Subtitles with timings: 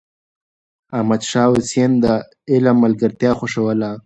[0.97, 2.05] احمد شاه حسين د
[2.51, 3.91] علم ملګرتيا خوښوله.